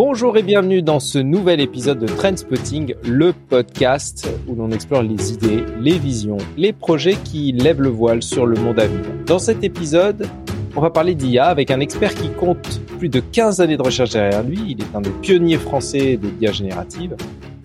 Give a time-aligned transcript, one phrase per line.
[0.00, 5.32] Bonjour et bienvenue dans ce nouvel épisode de Trendspotting, le podcast où l'on explore les
[5.32, 9.10] idées, les visions, les projets qui lèvent le voile sur le monde à venir.
[9.26, 10.28] Dans cet épisode,
[10.76, 14.10] on va parler d'IA avec un expert qui compte plus de 15 années de recherche
[14.10, 14.60] derrière lui.
[14.68, 17.16] Il est un des pionniers français de l'IA générative.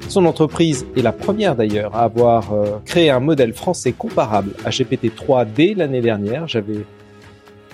[0.09, 4.71] Son entreprise est la première d'ailleurs à avoir euh, créé un modèle français comparable à
[4.71, 6.47] GPT-3 dès l'année dernière.
[6.47, 6.83] J'avais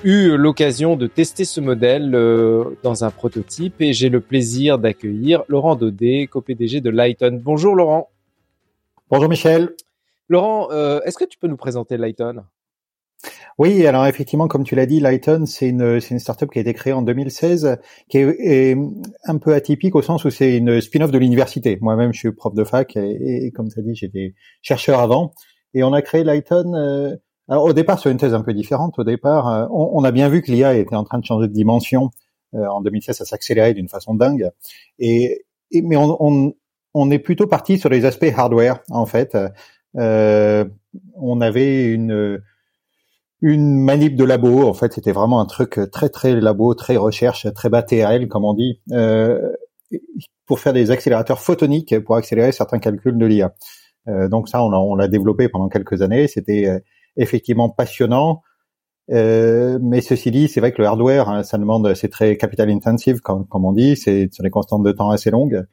[0.04, 5.44] eu l'occasion de tester ce modèle euh, dans un prototype et j'ai le plaisir d'accueillir
[5.48, 7.42] Laurent Daudet, co-PDG de Lighton.
[7.44, 8.10] Bonjour Laurent.
[9.10, 9.76] Bonjour Michel.
[10.30, 12.44] Laurent, euh, est-ce que tu peux nous présenter Lighton?
[13.58, 16.62] Oui, alors effectivement, comme tu l'as dit, Lighton, c'est une, c'est une startup qui a
[16.62, 18.78] été créée en 2016, qui est,
[19.26, 21.78] un peu atypique au sens où c'est une spin-off de l'université.
[21.82, 25.34] Moi-même, je suis prof de fac et, comme tu as dit, j'étais chercheur avant.
[25.74, 27.16] Et on a créé Lighton euh,
[27.50, 29.00] alors, au départ, sur une thèse un peu différente.
[29.00, 31.54] Au départ, euh, on, a bien vu que l'IA était en train de changer de
[31.54, 32.12] dimension.
[32.54, 34.50] Euh, en 2016, ça s'accélérait d'une façon dingue.
[35.00, 36.54] Et, mais on,
[36.94, 39.36] on, est plutôt parti sur les aspects hardware, en fait.
[39.98, 40.66] Euh,
[41.16, 42.40] on avait une
[43.42, 44.68] une manip de labo.
[44.68, 47.84] En fait, c'était vraiment un truc très très labo, très recherche, très bas
[48.30, 49.54] comme on dit, euh,
[50.46, 53.54] pour faire des accélérateurs photoniques pour accélérer certains calculs de l'IA.
[54.08, 56.28] Euh, donc ça, on l'a développé pendant quelques années.
[56.28, 56.82] C'était
[57.20, 58.42] effectivement passionnant.
[59.12, 62.70] Euh, mais ceci dit, c'est vrai que le hardware, hein, ça demande, c'est très capital
[62.70, 65.66] intensive, comme, comme on dit, c'est sur des constantes de temps assez longues.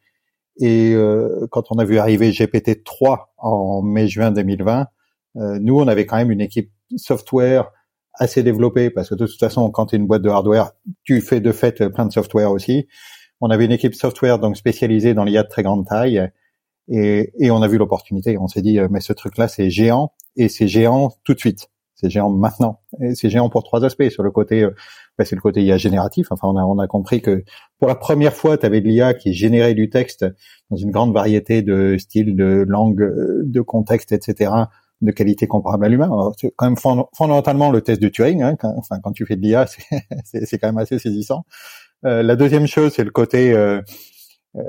[0.58, 4.86] Et euh, quand on a vu arriver GPT-3 en mai-juin 2020,
[5.36, 7.70] euh, nous, on avait quand même une équipe software
[8.14, 10.72] assez développée, parce que de toute façon, quand tu es une boîte de hardware,
[11.04, 12.88] tu fais de fait plein de software aussi.
[13.42, 16.30] On avait une équipe software donc spécialisée dans l'IA de très grande taille,
[16.88, 18.38] et, et on a vu l'opportunité.
[18.38, 21.68] On s'est dit, mais ce truc-là, c'est géant, et c'est géant tout de suite.
[21.96, 22.80] C'est géant maintenant.
[23.14, 24.08] C'est géant pour trois aspects.
[24.10, 24.70] Sur le côté, euh,
[25.16, 26.26] bah, c'est le côté IA génératif.
[26.30, 27.42] Enfin, on a, on a compris que
[27.78, 30.26] pour la première fois, tu avais de l'IA qui générait du texte
[30.70, 34.52] dans une grande variété de styles, de langues, euh, de contextes, etc.,
[35.00, 36.10] de qualité comparable à l'humain.
[36.38, 36.76] C'est quand même
[37.14, 38.42] fondamentalement le test de Turing.
[38.42, 39.66] Hein, quand, enfin, quand tu fais de l'IA,
[40.24, 41.44] c'est quand même assez saisissant.
[42.04, 43.80] Euh, la deuxième chose, c'est le côté euh,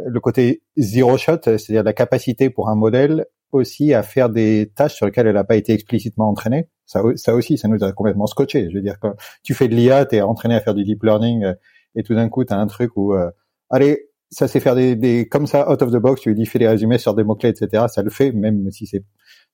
[0.05, 4.95] le côté zero shot, c'est-à-dire la capacité pour un modèle aussi à faire des tâches
[4.95, 6.69] sur lesquelles elle n'a pas été explicitement entraînée.
[6.85, 7.03] Ça,
[7.33, 8.69] aussi, ça nous a complètement scotché.
[8.69, 8.97] Je veux dire,
[9.43, 11.53] tu fais de l'IA, tu es entraîné à faire du deep learning euh,
[11.95, 13.29] et tout d'un coup, tu as un truc où, euh,
[13.69, 16.45] allez, ça sait faire des, des, comme ça, out of the box, tu lui dis
[16.45, 17.85] fais des résumés sur des mots-clés, etc.
[17.89, 19.03] Ça le fait, même si c'est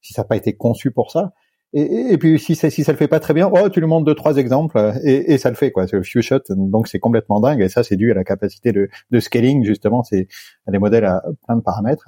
[0.01, 1.31] si ça n'a pas été conçu pour ça.
[1.75, 4.05] Et, puis si ça, si ça le fait pas très bien, oh tu lui montres
[4.05, 5.87] deux trois exemples et, et ça le fait quoi.
[5.87, 8.71] C'est le few shot, donc c'est complètement dingue et ça c'est dû à la capacité
[8.71, 10.03] de, scaling justement.
[10.03, 10.27] C'est
[10.67, 12.05] des modèles à plein de paramètres.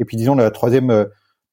[0.00, 1.04] Et puis disons la troisième euh,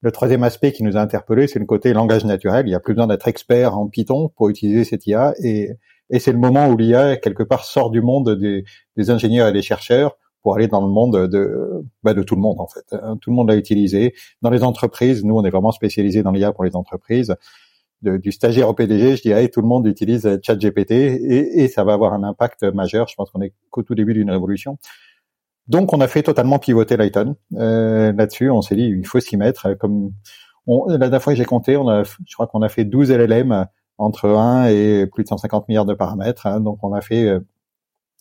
[0.02, 2.68] le troisième aspect qui nous a interpellé, c'est le côté langage naturel.
[2.68, 5.70] Il y a plus besoin d'être expert en Python pour utiliser cette IA et,
[6.10, 9.62] et c'est le moment où l'IA quelque part sort du monde des, ingénieurs et des
[9.62, 12.86] chercheurs pour aller dans le monde de, bah de tout le monde en fait.
[12.94, 14.14] Hein, tout le monde l'a utilisé.
[14.42, 17.36] Dans les entreprises, nous on est vraiment spécialisé dans l'IA pour les entreprises.
[18.02, 21.94] Du stagiaire au PDG, je dirais, tout le monde utilise ChatGPT et, et ça va
[21.94, 23.08] avoir un impact majeur.
[23.08, 24.80] Je pense qu'on est qu'au tout début d'une révolution.
[25.68, 28.50] Donc, on a fait totalement pivoter Lighton euh, là-dessus.
[28.50, 29.74] On s'est dit, il faut s'y mettre.
[29.76, 30.12] Comme
[30.68, 33.12] on, la dernière fois que j'ai compté, on a, je crois qu'on a fait 12
[33.12, 36.48] LLM entre 1 et plus de 150 milliards de paramètres.
[36.48, 36.60] Hein.
[36.60, 37.40] donc, on a fait, euh,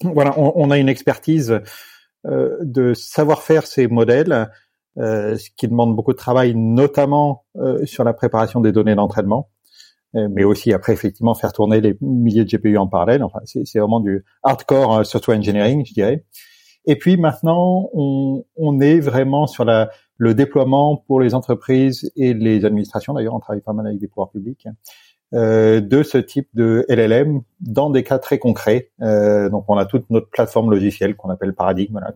[0.03, 1.61] voilà, on, on, a une expertise
[2.25, 4.51] de savoir faire ces modèles,
[4.99, 9.49] euh, ce qui demande beaucoup de travail, notamment euh, sur la préparation des données d'entraînement
[10.13, 13.23] mais aussi après effectivement faire tourner les milliers de GPU en parallèle.
[13.23, 16.25] Enfin, c'est vraiment du hardcore software engineering, je dirais.
[16.85, 22.35] Et puis maintenant, on, on est vraiment sur la, le déploiement pour les entreprises et
[22.35, 23.15] les administrations.
[23.15, 24.67] D'ailleurs, on travaille pas mal avec des pouvoirs publics.
[25.33, 28.91] Euh, de ce type de LLM dans des cas très concrets.
[29.01, 32.13] Euh, donc, on a toute notre plateforme logicielle qu'on appelle Paradigme, voilà,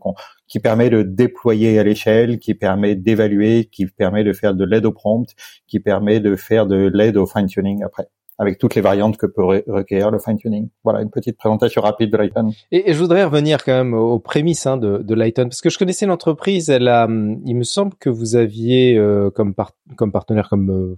[0.49, 4.85] qui permet de déployer à l'échelle, qui permet d'évaluer, qui permet de faire de l'aide
[4.85, 5.33] au prompt,
[5.69, 8.09] qui permet de faire de l'aide au fine-tuning après
[8.39, 10.69] avec toutes les variantes que peut requérir le fine-tuning.
[10.83, 12.51] Voilà, une petite présentation rapide de Lighton.
[12.73, 15.79] Et, je voudrais revenir quand même aux prémices hein, de, de Lighton, parce que je
[15.79, 16.69] connaissais l'entreprise.
[16.69, 19.55] Elle a, hum, il me semble que vous aviez euh, comme,
[19.97, 20.97] comme partenaire, comme, euh,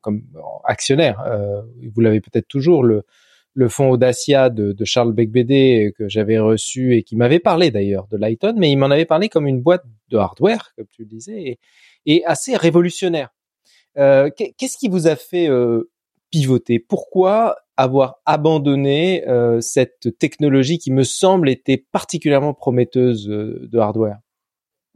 [0.00, 0.22] comme
[0.64, 1.22] actionnaire,
[1.92, 3.04] vous l'avez peut-être toujours, le,
[3.54, 8.16] le fonds Audacia de, Charles Becbédé que j'avais reçu et qui m'avait parlé d'ailleurs de
[8.16, 11.58] Lighton, mais il m'en avait parlé comme une boîte de hardware, comme tu le disais,
[12.06, 13.30] et, assez révolutionnaire.
[13.96, 15.48] Qu'est-ce qui vous a fait
[16.30, 16.78] pivoter?
[16.78, 24.18] Pourquoi avoir abandonné euh, cette technologie qui me semble était particulièrement prometteuse euh, de hardware?
[24.18, 24.29] euh,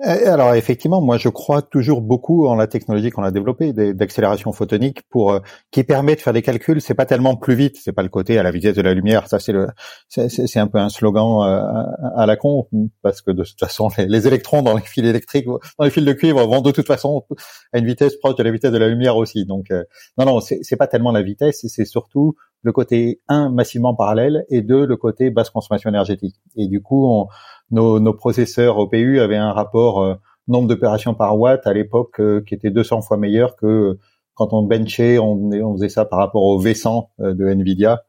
[0.00, 5.02] alors effectivement, moi je crois toujours beaucoup en la technologie qu'on a développée d'accélération photonique
[5.08, 5.38] pour euh,
[5.70, 6.80] qui permet de faire des calculs.
[6.80, 9.28] C'est pas tellement plus vite, c'est pas le côté à la vitesse de la lumière.
[9.28, 9.68] Ça c'est le
[10.08, 11.84] c'est un peu un slogan euh,
[12.16, 12.68] à la con
[13.02, 16.12] parce que de toute façon les, électrons dans les fils électriques, dans les fils de
[16.12, 17.24] cuivre vont de toute façon
[17.72, 19.46] à une vitesse proche de la vitesse de la lumière aussi.
[19.46, 19.66] Donc
[20.18, 24.62] non non c'est pas tellement la vitesse, c'est surtout le côté un massivement parallèle et
[24.62, 26.36] deux le côté basse consommation énergétique.
[26.56, 27.28] Et du coup on
[27.70, 30.14] nos, nos processeurs OPU avaient un rapport euh,
[30.48, 33.98] nombre d'opérations par watt à l'époque euh, qui était 200 fois meilleur que
[34.34, 38.02] quand on benchait, on, on faisait ça par rapport au V100 euh, de Nvidia.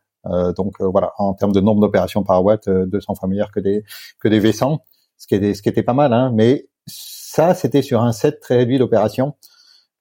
[0.57, 3.83] donc voilà, en termes de nombre d'opérations par watt, 200 fois meilleur que des
[4.19, 4.79] que des V100,
[5.17, 6.13] ce qui était ce qui était pas mal.
[6.13, 9.35] Hein, mais ça, c'était sur un set très réduit d'opérations.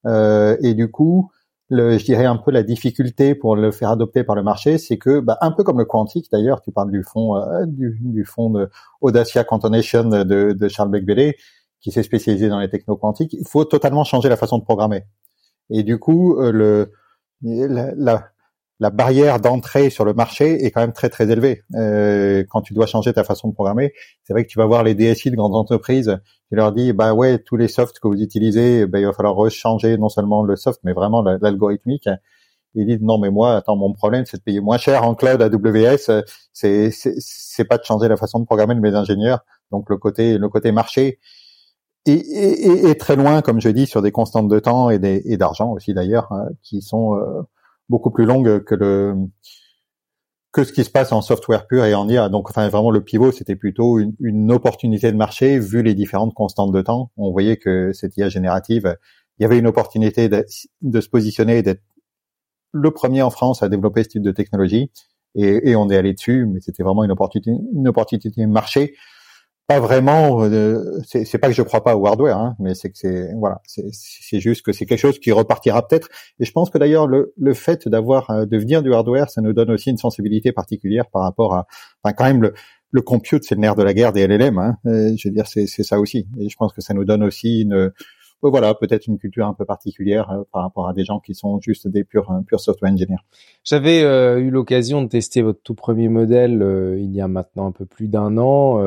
[0.07, 1.31] et du coup,
[1.75, 4.99] le, je dirais un peu la difficulté pour le faire adopter par le marché, c'est
[4.99, 8.25] que, bah, un peu comme le quantique d'ailleurs, tu parles du fond euh, du, du
[8.25, 11.37] fond de Audacia Quantonation de, de Charles Becbélé,
[11.81, 15.05] qui s'est spécialisé dans les techno quantiques, il faut totalement changer la façon de programmer.
[15.71, 16.93] Et du coup, euh, le
[17.43, 18.29] la
[18.81, 21.63] barrière d'entrée sur le marché est quand même très très élevée.
[21.75, 23.93] Euh, quand tu dois changer ta façon de programmer,
[24.25, 26.19] c'est vrai que tu vas voir les DSI de grandes entreprises,
[26.49, 29.35] tu leur dis bah ouais tous les softs que vous utilisez, bah, il va falloir
[29.35, 32.09] rechanger non seulement le soft mais vraiment l'algorithmique.
[32.75, 35.41] Ils disent non mais moi attends mon problème c'est de payer moins cher en cloud
[35.41, 36.23] AWS,
[36.53, 39.41] c'est c'est pas de changer la façon de programmer de mes ingénieurs.
[39.71, 41.21] Donc le côté le côté marché
[42.07, 46.31] est, très loin comme je dis sur des constantes de temps et d'argent aussi d'ailleurs
[46.33, 47.43] hein, qui sont euh,
[47.89, 49.15] beaucoup plus longue que le
[50.55, 52.29] que ce qui se passe en software pur et en IA.
[52.29, 56.33] Donc, enfin, vraiment, le pivot, c'était plutôt une, une, opportunité de marché vu les différentes
[56.33, 57.11] constantes de temps.
[57.17, 58.97] On voyait que cette IA générative,
[59.39, 61.83] il y avait une opportunité de, se positionner et d'être
[62.71, 64.93] le premier en France à développer ce type de technologie.
[65.35, 68.95] Et, et on est allé dessus, mais c'était vraiment une opportunité, une opportunité de marché
[69.67, 70.45] pas vraiment.
[70.45, 73.61] Euh, c'est pas que je crois pas au hardware, hein, mais c'est que c'est voilà,
[73.67, 76.09] c'est juste que c'est quelque chose qui repartira peut-être.
[76.39, 79.41] Et je pense que d'ailleurs le, le fait d'avoir euh, de venir du hardware, ça
[79.41, 81.67] nous donne aussi une sensibilité particulière par rapport à,
[82.03, 82.55] enfin quand même le
[82.91, 84.57] le compute, c'est le nerf de la guerre des LLM.
[84.57, 86.29] Hein, euh, je veux dire, c'est ça aussi.
[86.39, 87.91] Et je pense que ça nous donne aussi une
[88.51, 91.61] voilà, peut-être une culture un peu particulière euh, par rapport à des gens qui sont
[91.61, 93.23] juste des purs, purs software engineers.
[93.65, 97.67] J'avais euh, eu l'occasion de tester votre tout premier modèle euh, il y a maintenant
[97.67, 98.81] un peu plus d'un an.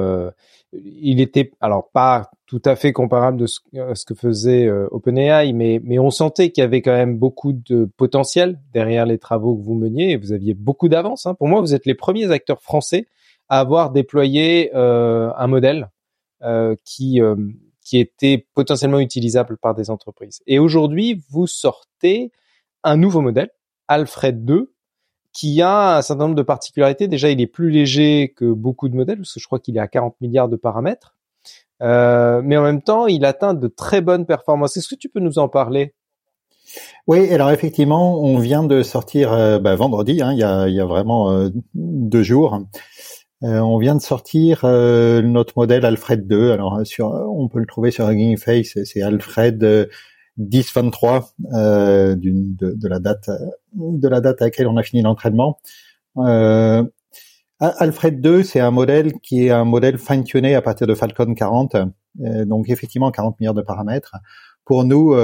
[0.74, 6.00] il était alors pas tout à fait comparable de ce que faisait OpenAI, mais, mais
[6.00, 9.76] on sentait qu'il y avait quand même beaucoup de potentiel derrière les travaux que vous
[9.76, 11.26] meniez et vous aviez beaucoup d'avance.
[11.26, 11.34] Hein.
[11.34, 13.08] Pour moi, vous êtes les premiers acteurs français
[13.50, 15.90] à avoir déployé un modèle
[16.86, 17.22] qui
[17.88, 20.42] qui était potentiellement utilisable par des entreprises.
[20.46, 22.34] Et aujourd'hui, vous sortez
[22.84, 23.50] un nouveau modèle,
[23.88, 24.74] Alfred 2,
[25.32, 27.08] qui a un certain nombre de particularités.
[27.08, 29.80] Déjà, il est plus léger que beaucoup de modèles, parce que je crois qu'il est
[29.80, 31.16] à 40 milliards de paramètres.
[31.82, 34.76] Euh, mais en même temps, il atteint de très bonnes performances.
[34.76, 35.94] Est-ce que tu peux nous en parler?
[37.08, 40.76] Oui, alors effectivement, on vient de sortir euh, bah, vendredi, hein, il, y a, il,
[40.76, 42.60] y a, vraiment euh, deux jours,
[43.44, 46.52] euh, on vient de sortir euh, notre modèle Alfred 2.
[46.52, 48.78] Alors sur, on peut le trouver sur Hugging Face.
[48.84, 49.90] C'est Alfred
[50.38, 53.30] 1023 euh, de, de, la date
[53.74, 55.60] de la date à laquelle on a fini l'entraînement.
[57.60, 61.76] Alfred 2, c'est un modèle qui est un modèle fine-tuné à partir de Falcon 40.
[62.16, 64.16] donc effectivement 40 milliards de paramètres.
[64.66, 65.16] Pour nous,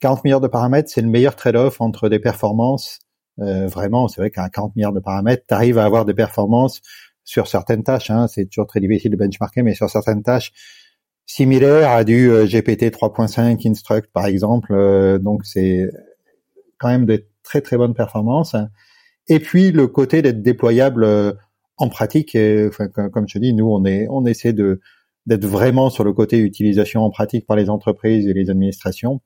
[0.00, 3.00] 40 milliards de paramètres, c'est le meilleur trade-off entre des performances.
[3.36, 6.80] vraiment, c'est vrai qu'à 40 milliards de paramètres, tu arrives à avoir des performances
[7.28, 10.50] sur certaines tâches, hein, c'est toujours très difficile de benchmarker, mais sur certaines tâches
[11.26, 15.90] similaires à du euh, GPT 3.5 Instruct par exemple, euh, donc c'est
[16.78, 18.56] quand même de très très bonnes performances.
[19.28, 21.34] Et puis le côté d'être déployable euh,
[21.76, 24.80] en pratique, comme je te dis, nous on est on essaie de
[25.26, 29.20] d'être vraiment sur le côté utilisation en pratique par les entreprises et les administrations.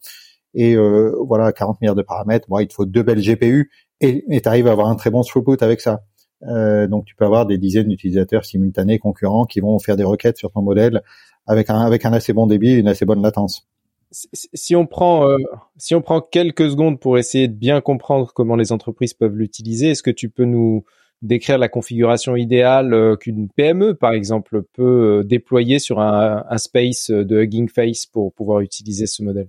[0.55, 2.49] Et voilà, 40 milliards de paramètres.
[2.49, 5.23] Bon, il te faut deux belles GPU et tu arrives à avoir un très bon
[5.23, 6.03] throughput avec ça.
[6.49, 10.39] Euh, donc tu peux avoir des dizaines d'utilisateurs simultanés concurrents qui vont faire des requêtes
[10.39, 11.03] sur ton modèle
[11.47, 13.69] avec un avec un assez bon débit et une assez bonne latence.
[14.11, 15.39] Si on prend euh,
[15.77, 19.91] si on prend quelques secondes pour essayer de bien comprendre comment les entreprises peuvent l'utiliser,
[19.91, 20.85] est-ce que tu peux nous
[21.23, 27.11] décrire la configuration idéale euh, qu'une PME par exemple peut déployer sur un, un space
[27.11, 29.49] de Hugging Face pour pouvoir utiliser ce modèle?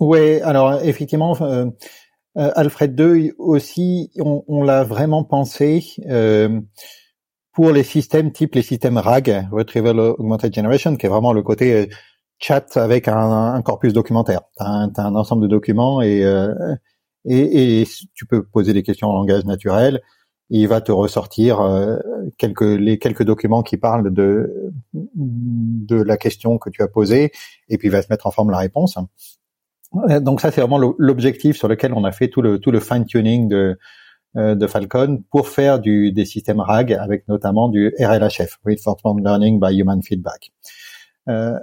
[0.00, 1.66] Oui, alors effectivement, euh,
[2.36, 6.60] Alfred 2 aussi, on, l'a vraiment pensé euh,
[7.52, 11.74] pour les systèmes type les systèmes RAG, Retrieval Augmented Generation, qui est vraiment le côté
[11.74, 11.86] euh,
[12.38, 14.42] chat avec un, corpus documentaire.
[14.56, 16.24] Tu as, un ensemble de documents et,
[18.14, 20.00] tu peux poser des questions en langage naturel.
[20.50, 21.98] il va te ressortir euh,
[22.60, 27.32] les quelques documents qui parlent de de la question que tu as posée
[27.68, 28.96] et puis il va se mettre en forme la réponse.
[29.92, 33.04] Donc ça c'est vraiment l'objectif sur lequel on a fait tout le tout le fine
[33.04, 33.78] tuning de
[34.36, 39.58] euh, de Falcon pour faire du des systèmes RAG avec notamment du RLHF Reinforcement Learning
[39.58, 40.52] by Human Feedback.
[41.28, 41.58] Euh,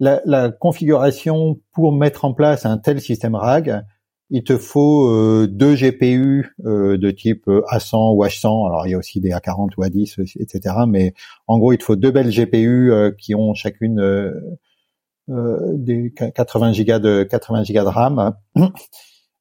[0.00, 3.84] la, la, configuration pour mettre en place un tel système RAG,
[4.30, 8.68] il te faut euh, deux GPU euh, de type A100 ou H100.
[8.68, 10.74] Alors il y a aussi des A40 ou A10, etc.
[10.88, 11.14] Mais
[11.46, 14.00] en gros, il te faut deux belles GPU euh, qui ont chacune
[15.28, 18.34] des 80 gigas de 80 gigas de RAM.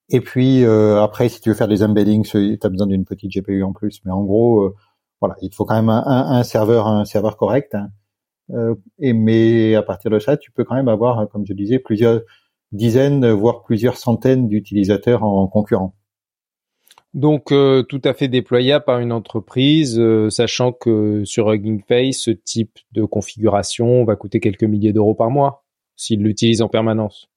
[0.10, 3.63] Et puis après, si tu veux faire des embeddings, tu as besoin d'une petite GPU
[3.63, 4.02] en plus.
[4.06, 4.74] Mais en gros,
[5.20, 7.75] voilà, il faut quand même un, un, serveur, un serveur correct.
[7.75, 8.75] Hein.
[9.00, 12.22] et mais à partir de ça, tu peux quand même avoir, comme je disais, plusieurs
[12.72, 15.96] dizaines, voire plusieurs centaines d'utilisateurs en concurrent.
[17.13, 22.18] Donc euh, tout à fait déployable par une entreprise, euh, sachant que sur Hugging Face,
[22.18, 25.62] ce type de configuration va coûter quelques milliers d'euros par mois
[25.96, 27.30] s'il l'utilise en permanence.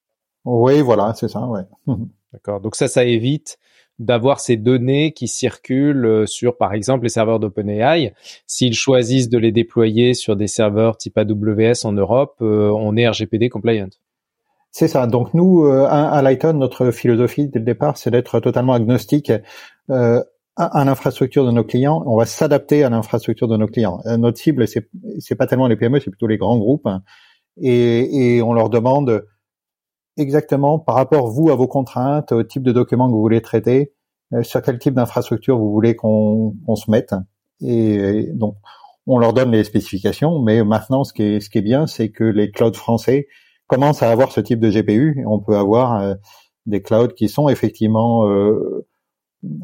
[0.44, 1.62] Oui, voilà, c'est ça, ouais.
[2.32, 2.60] D'accord.
[2.60, 3.58] Donc ça, ça évite
[3.98, 8.12] d'avoir ces données qui circulent euh, sur, par exemple, les serveurs d'OpenAI.
[8.46, 13.48] S'ils choisissent de les déployer sur des serveurs type AWS en Europe, on est RGPD
[13.48, 13.88] compliant.
[14.78, 15.06] C'est ça.
[15.06, 19.32] Donc nous, euh, à, Lighton, notre philosophie dès le départ, c'est d'être totalement agnostique
[19.88, 20.22] euh,
[20.54, 22.02] à, l'infrastructure de nos clients.
[22.04, 24.02] On va s'adapter à l'infrastructure de nos clients.
[24.04, 24.86] Euh, notre cible, c'est
[25.18, 26.86] c'est pas tellement les PME, c'est plutôt les grands groupes,
[27.58, 27.62] hein.
[27.62, 29.26] et, on leur demande
[30.16, 33.92] exactement par rapport vous à vos contraintes, au type de documents que vous voulez traiter,
[34.42, 37.14] sur quel type d'infrastructure vous voulez qu'on se mette.
[37.60, 38.56] Et, donc
[39.06, 42.08] on leur donne les spécifications, mais maintenant ce qui est ce qui est bien, c'est
[42.08, 43.28] que les clouds français
[43.68, 45.24] commence à avoir ce type de GPU.
[45.28, 46.14] On peut avoir euh,
[46.66, 48.86] des clouds qui sont effectivement euh,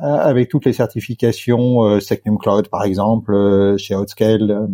[0.01, 4.69] avec toutes les certifications euh, Secnum Cloud par exemple euh, chez Outscale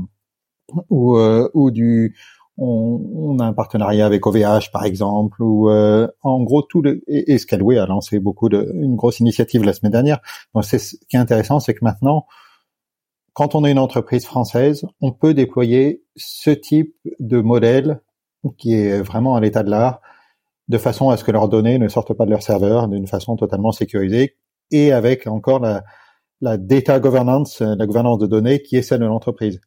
[0.91, 1.17] ou
[1.55, 2.15] ou du
[2.59, 7.39] on, on, a un partenariat avec OVH par exemple ou en gros tout le et,
[7.39, 10.21] Scaleway a lancé beaucoup de une grosse initiative la semaine dernière.
[10.55, 12.27] Donc c'est ce qui est intéressant c'est que maintenant
[13.33, 18.01] quand on est une entreprise française, on peut déployer ce type de modèle
[18.57, 20.01] qui est vraiment à l'état de l'art,
[20.67, 23.37] de façon à ce que leurs données ne sortent pas de leur serveur d'une façon
[23.37, 24.37] totalement sécurisée
[24.73, 25.85] et avec encore la,
[26.41, 29.61] la data governance, la gouvernance de données qui est celle de l'entreprise.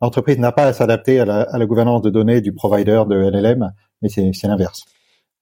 [0.00, 3.72] L'entreprise n'a pas à s'adapter à à la gouvernance de données du provider de LLM,
[4.02, 4.84] mais c'est l'inverse.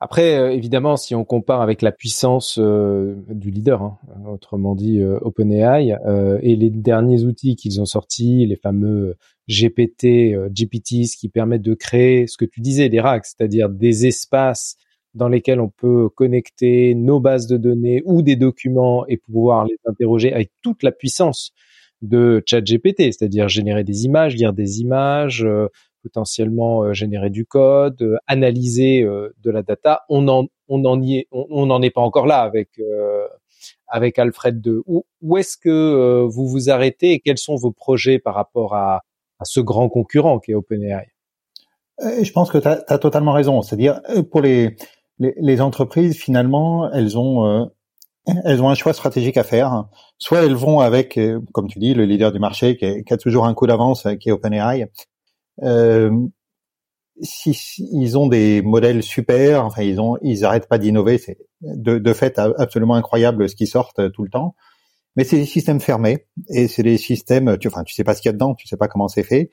[0.01, 3.99] Après, euh, évidemment, si on compare avec la puissance euh, du leader, hein,
[4.31, 5.97] autrement dit euh, OpenAI,
[6.43, 9.17] et les derniers outils qu'ils ont sortis, les fameux
[9.49, 14.77] GPT, GPTs qui permettent de créer ce que tu disais, des racks, c'est-à-dire des espaces
[15.15, 19.77] dans lesquels on peut connecter nos bases de données ou des documents et pouvoir les
[19.87, 21.53] interroger avec toute la puissance
[22.03, 25.45] de ChatGPT, c'est-à-dire générer des images, lire des images,
[26.03, 30.03] potentiellement euh, générer du code, euh, analyser euh, de la data.
[30.09, 32.79] On en on en est, on n'en est pas encore là avec
[33.87, 34.83] avec Alfred 2.
[34.85, 39.01] Où, où est-ce que vous vous arrêtez et quels sont vos projets par rapport à,
[39.45, 41.07] ce grand concurrent qui est OpenAI?
[42.01, 43.63] Je pense que tu as, totalement raison.
[43.63, 44.77] C'est-à-dire pour les,
[45.19, 47.71] les, les, entreprises, finalement, elles ont
[48.45, 49.87] elles ont un choix stratégique à faire.
[50.19, 51.19] Soit elles vont avec,
[51.53, 54.29] comme tu dis, le leader du marché qui, qui a toujours un coup d'avance, qui
[54.29, 54.91] est OpenAI,
[55.63, 56.11] euh,
[57.21, 57.57] si,
[57.93, 61.19] ils ont des modèles super, enfin ils ont, ils arrêtent pas d'innover.
[61.19, 64.55] C'est de, de fait absolument incroyable ce qui euh, tout le temps.
[65.17, 68.23] Mais c'est des systèmes fermés et c'est des systèmes, tu, enfin tu sais pas ce
[68.23, 69.51] qu'il y a dedans, tu sais pas comment c'est fait.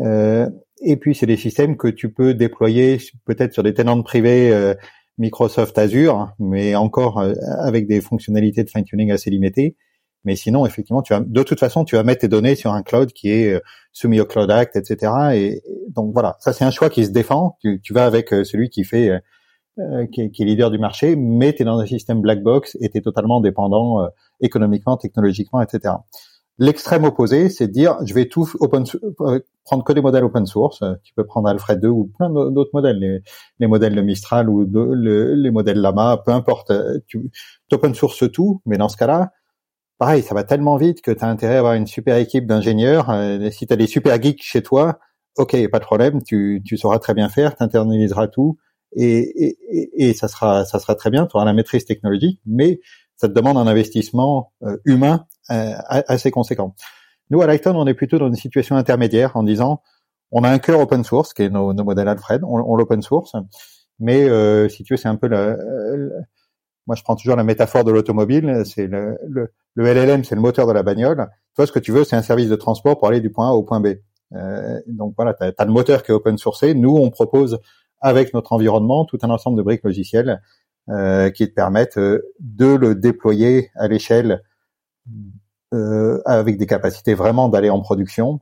[0.00, 0.48] Euh,
[0.82, 4.74] et puis c'est des systèmes que tu peux déployer peut-être sur des tenants privés euh,
[5.18, 9.76] Microsoft Azure, mais encore euh, avec des fonctionnalités de fine tuning assez limitées.
[10.24, 12.82] Mais sinon, effectivement, tu vas, de toute façon, tu vas mettre tes données sur un
[12.82, 13.60] cloud qui est euh,
[13.92, 15.12] soumis au Cloud Act, etc.
[15.34, 17.56] Et donc voilà, ça c'est un choix qui se défend.
[17.62, 19.10] Tu, vas avec euh, celui qui fait,
[19.78, 22.42] euh, qui, est, qui, est, leader du marché, mais tu es dans un système black
[22.42, 24.08] box et tu es totalement dépendant
[24.40, 25.94] économiquement, technologiquement, etc.
[26.58, 28.84] L'extrême opposé, c'est de dire, je vais tout open,
[29.64, 30.82] prendre que des modèles open source.
[31.04, 33.20] Tu peux prendre Alfred 2 ou plein d'autres modèles, les,
[33.60, 36.72] les, modèles de Mistral ou de, les modèles Lama, peu importe.
[37.06, 37.30] Tu
[37.70, 39.30] open source tout, mais dans ce cas-là,
[39.98, 43.10] pareil, ça va tellement vite que tu as intérêt à avoir une super équipe d'ingénieurs.
[43.10, 44.98] Euh, si tu as des super geeks chez toi,
[45.36, 48.58] ok, pas de problème, tu, tu sauras très bien faire, tu internaliseras tout
[48.96, 52.80] et, et, et, ça sera ça sera très bien, tu auras la maîtrise technologique, mais
[53.16, 56.74] ça te demande un investissement euh, humain euh, assez conséquent.
[57.30, 59.82] Nous, à Lighton, on est plutôt dans une situation intermédiaire en disant,
[60.30, 63.02] on a un cœur open source, qui est nos, nos modèles Alfred, on, on l'open
[63.02, 63.34] source,
[63.98, 64.28] mais
[64.68, 65.56] si tu veux, c'est un peu la,
[66.88, 68.62] moi, je prends toujours la métaphore de l'automobile.
[68.64, 71.28] C'est le, le, le, LLM, c'est le moteur de la bagnole.
[71.54, 73.52] Toi, ce que tu veux, c'est un service de transport pour aller du point A
[73.52, 73.88] au point B.
[74.34, 76.72] Euh, donc voilà, tu as, le moteur qui est open sourcé.
[76.72, 77.60] Nous, on propose
[78.00, 80.40] avec notre environnement tout un ensemble de briques logicielles
[80.88, 84.42] euh, qui te permettent euh, de le déployer à l'échelle
[85.74, 88.40] euh, avec des capacités vraiment d'aller en production,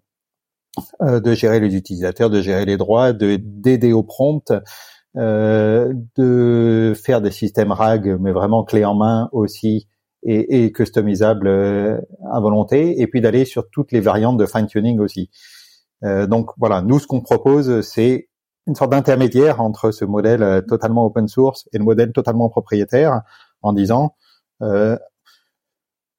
[1.03, 4.53] euh, de gérer les utilisateurs, de gérer les droits, de d'aider au prompt,
[5.17, 9.89] euh, de faire des systèmes RAG, mais vraiment clé en main aussi
[10.23, 12.01] et, et customisables euh,
[12.33, 15.31] à volonté, et puis d'aller sur toutes les variantes de fine-tuning aussi.
[16.05, 18.29] Euh, donc voilà, nous ce qu'on propose, c'est
[18.67, 23.23] une sorte d'intermédiaire entre ce modèle euh, totalement open source et le modèle totalement propriétaire,
[23.63, 24.15] en disant
[24.63, 24.99] euh,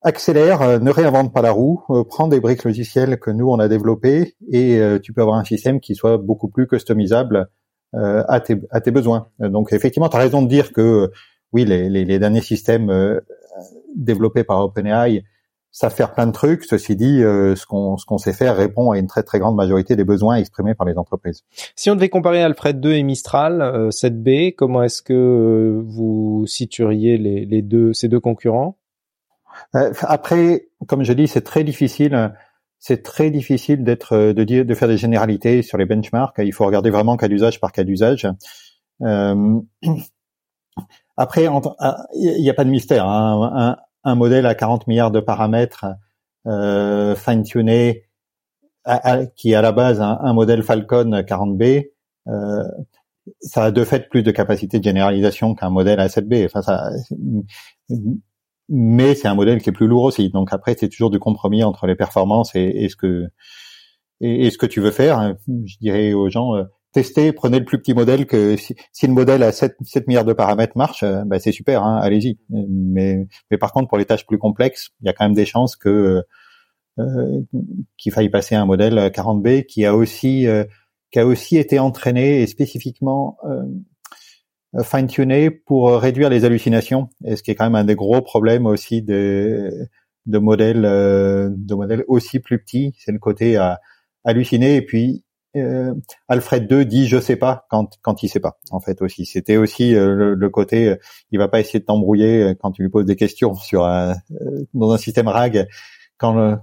[0.01, 4.35] accélère, ne réinvente pas la roue, prends des briques logicielles que nous on a développées
[4.51, 7.49] et tu peux avoir un système qui soit beaucoup plus customisable
[7.95, 9.29] euh, à, tes, à tes besoins.
[9.39, 11.09] Donc effectivement, tu as raison de dire que
[11.53, 13.21] oui, les, les, les derniers systèmes euh,
[13.95, 15.23] développés par OpenAI
[15.71, 16.65] savent faire plein de trucs.
[16.65, 19.55] Ceci dit, euh, ce qu'on ce qu'on sait faire répond à une très très grande
[19.55, 21.45] majorité des besoins exprimés par les entreprises.
[21.77, 27.45] Si on devait comparer Alfred 2 et Mistral 7B, comment est-ce que vous situeriez les,
[27.45, 28.77] les deux ces deux concurrents?
[29.73, 32.31] Après, comme je dis, c'est très difficile
[32.79, 36.35] c'est très difficile d'être euh, de dire de faire des généralités sur les benchmarks.
[36.39, 38.27] Il faut regarder vraiment cas d'usage par cas d'usage.
[39.01, 39.59] Euh,
[41.17, 41.47] après,
[41.79, 43.07] ah, il n'y a pas de mystère.
[43.07, 43.77] Hein.
[44.03, 45.85] Un, modèle à 40 milliards de paramètres
[46.45, 48.05] euh, fine-tuné,
[49.35, 51.89] qui est à la base un, modèle Falcon 40B,
[52.27, 52.63] euh,
[53.41, 56.45] ça a de fait plus de capacité de généralisation qu'un modèle A7B.
[56.45, 56.89] Enfin, ça,
[58.69, 60.29] mais c'est un modèle qui est plus lourd aussi.
[60.29, 63.27] Donc après, c'est toujours du compromis entre les performances et, ce que
[64.21, 65.35] et, ce que tu veux faire.
[65.47, 69.13] Je dirais aux gens, euh, testez, prenez le plus petit modèle que si, si le
[69.13, 72.39] modèle à 7, 7 milliards de paramètres marche, euh, bah, c'est super, hein, allez-y.
[72.49, 75.45] Mais, mais par contre, pour les tâches plus complexes, il y a quand même des
[75.45, 76.23] chances que
[76.99, 77.41] euh,
[77.97, 80.47] qu'il faille passer un modèle 40B qui a aussi
[81.11, 83.37] qui a aussi été entraîné et spécifiquement
[84.77, 87.95] euh, fine-tuner pour euh, réduire les hallucinations, et ce qui est quand même un des
[87.95, 89.71] gros problèmes aussi de,
[90.25, 93.79] de modèles euh, de modèles aussi plus petits, c'est le côté à
[94.23, 94.75] halluciner.
[94.75, 95.23] Et puis
[96.27, 99.25] Alfred 2 dit je sais pas quand quand il sait pas en fait aussi.
[99.25, 100.95] C'était aussi le, côté
[101.31, 104.13] il va pas essayer de t'embrouiller quand tu lui poses des questions sur un,
[104.75, 105.67] dans un système RAG
[106.17, 106.57] quand le,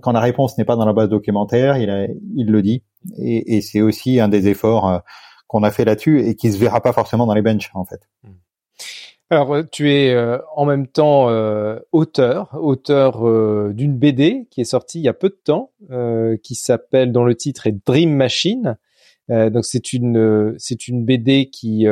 [0.00, 1.90] quand la réponse n'est pas dans la base documentaire il
[2.34, 2.84] il le dit.
[3.18, 5.02] Et, et c'est aussi un des efforts
[5.48, 8.08] qu'on a fait là-dessus et qui se verra pas forcément dans les benches en fait.
[8.22, 8.34] Hmm.
[9.30, 13.22] Alors, euh, tu es euh, en même temps euh, auteur, auteur
[13.74, 15.72] d'une BD qui est sortie il y a peu de temps,
[16.42, 18.76] qui s'appelle, dont le titre est Dream Machine.
[19.28, 21.86] donc, c'est une c'est une BD qui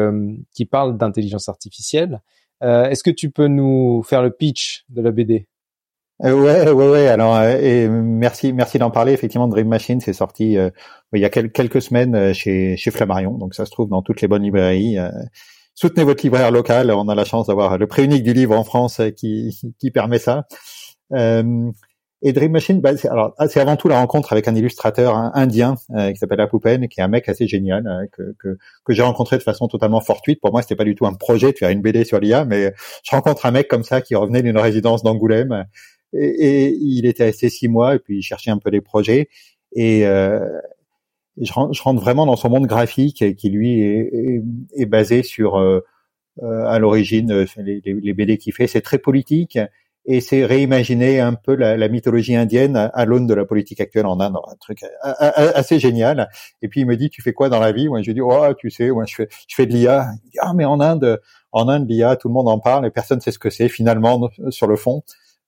[0.53, 2.23] qui parle d'intelligence artificielle.
[2.63, 5.47] Est-ce que tu peux nous faire le pitch de la BD
[6.25, 7.09] euh, ouais, ouais, ouais.
[7.09, 9.13] Alors, euh, merci, merci d'en parler.
[9.13, 10.71] Effectivement, Dream Machine, c'est sorti euh,
[11.13, 14.29] il y a quelques semaines chez chez Flammarion, donc ça se trouve dans toutes les
[14.29, 14.97] bonnes librairies.
[15.75, 16.91] soutenez votre libraire local.
[16.91, 20.47] On a la chance d'avoir le prix unique du livre en France qui permet ça.
[21.13, 22.93] et Dream Machine, bah,
[23.39, 27.03] ah, c'est avant tout la rencontre avec un illustrateur indien qui s'appelle Apoupen, qui est
[27.03, 30.41] un mec assez génial que, que que j'ai rencontré de façon totalement fortuite.
[30.41, 32.75] Pour moi, c'était pas du tout un projet de faire une BD sur l'IA, mais
[33.05, 35.67] je rencontre un mec comme ça qui revenait d'une résidence d'Angoulême
[36.19, 39.29] et, il était resté six mois et puis il cherchait un peu les projets
[39.75, 40.41] et euh,
[41.41, 45.81] je, rentre, vraiment dans son monde graphique qui lui est, basé sur euh,
[46.43, 49.59] euh à l'origine euh, les, BD qu'il fait c'est très politique
[50.09, 54.21] et c'est réimaginer un peu la, mythologie indienne à, l'aune de la politique actuelle en
[54.21, 56.29] Inde, un truc assez génial.
[56.63, 57.89] Et puis il me dit, tu fais quoi dans la vie?
[57.89, 60.07] Moi je lui dis, oh tu sais, moi je fais, je fais de l'IA.
[60.39, 63.33] Ah mais en Inde, en Inde l'IA, tout le monde en parle et personne sait
[63.33, 65.03] ce que c'est finalement sur le fond.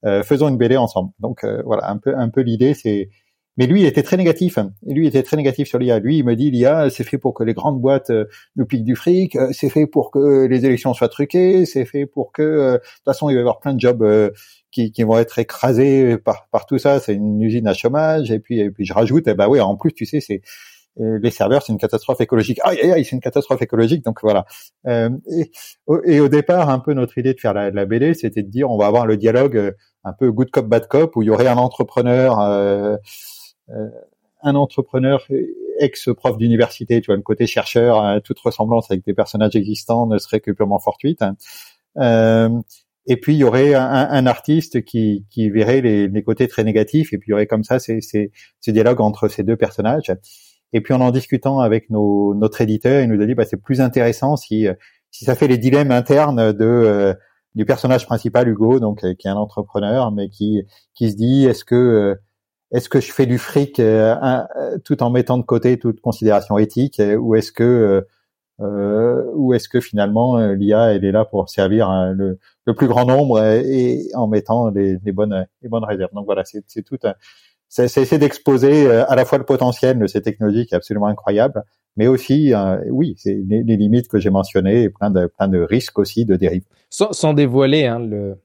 [0.04, 1.10] Euh, faisons une BD ensemble.
[1.20, 3.08] Donc euh, voilà, un peu un peu l'idée, c'est
[3.56, 4.58] mais lui, il était très négatif.
[4.86, 5.98] Et lui, il était très négatif sur l'IA.
[5.98, 8.84] Lui, il me dit, l'IA, c'est fait pour que les grandes boîtes euh, nous piquent
[8.84, 12.76] du fric, c'est fait pour que les élections soient truquées, c'est fait pour que, de
[12.76, 14.32] toute façon, il va y avoir plein de jobs
[14.70, 17.00] qui, qui, vont être écrasés par, par tout ça.
[17.00, 18.30] C'est une usine à chômage.
[18.30, 20.40] Et puis, et puis je rajoute, eh ben oui, en plus, tu sais, c'est
[20.98, 22.58] les serveurs, c'est une catastrophe écologique.
[22.64, 24.04] Aïe, aïe, aïe, c'est une catastrophe écologique.
[24.04, 24.44] Donc voilà.
[24.86, 25.10] Euh,
[26.04, 28.76] et, au départ, un peu notre idée de faire la, BD, c'était de dire, on
[28.76, 31.56] va avoir le dialogue un peu good cop bad cop où il y aurait un
[31.56, 32.96] entrepreneur euh,
[33.70, 33.88] euh,
[34.42, 35.26] un entrepreneur
[35.80, 40.06] ex prof d'université tu vois le côté chercheur euh, toute ressemblance avec des personnages existants
[40.06, 41.22] ne serait que purement fortuite
[43.10, 47.14] et puis il y aurait un, artiste qui, qui verrait les, les, côtés très négatifs
[47.14, 48.30] et puis il y aurait comme ça ces, ces,
[48.60, 50.12] ces dialogues entre ces deux personnages
[50.72, 53.56] et puis en en discutant avec nos, notre éditeur il nous a dit bah, c'est
[53.60, 54.66] plus intéressant si
[55.10, 57.16] si ça fait les dilemmes internes de
[57.54, 60.62] du personnage principal Hugo, donc qui est un entrepreneur, mais qui
[60.94, 62.16] qui se dit est-ce que
[62.70, 63.80] est-ce que je fais du fric
[64.84, 68.06] tout en mettant de côté toute considération éthique, ou est-ce que
[68.60, 73.04] euh, ou est-ce que finalement l'IA elle est là pour servir le, le, plus grand
[73.06, 76.10] nombre et, en mettant les, les, bonnes les bonnes réserves.
[76.12, 77.14] Donc voilà, c'est tout un
[77.68, 81.06] c'est essayer d'exposer euh, à la fois le potentiel de ces technologies qui est absolument
[81.06, 81.64] incroyable,
[81.96, 85.60] mais aussi, euh, oui, c'est les, limites que j'ai mentionnées et plein de, plein de
[85.60, 86.64] risques aussi de dérive.
[86.90, 88.38] Sans, sans dévoiler hein, le,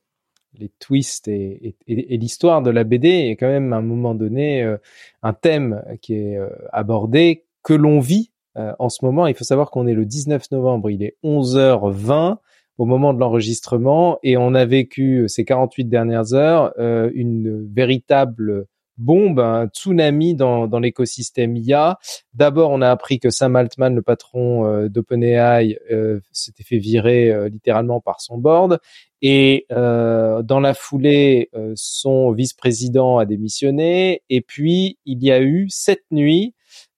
[0.59, 3.77] les twists et, et, et l'histoire de la BD, il y a quand même à
[3.77, 4.77] un moment donné euh,
[5.21, 6.39] un thème qui est
[6.71, 9.25] abordé, que l'on vit en ce moment.
[9.25, 12.37] Il faut savoir qu'on est le 19 novembre, il est 11h20
[12.77, 19.39] au moment de l'enregistrement et on a vécu ces 48 dernières heures une véritable bombe,
[19.39, 21.97] un tsunami dans, dans l'écosystème IA.
[22.33, 27.31] D'abord, on a appris que Sam Altman, le patron euh, d'OpenAI, euh, s'était fait virer
[27.31, 28.79] euh, littéralement par son board.
[29.25, 34.21] Et dans la foulée, son vice-président a démissionné.
[34.29, 36.53] Et puis, il y a eu cette nuit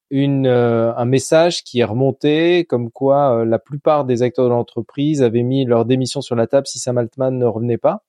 [0.09, 5.43] une, un message qui est remonté comme quoi la plupart des acteurs de l'entreprise avaient
[5.43, 8.03] mis leur démission sur la table si Sam Altman ne revenait pas.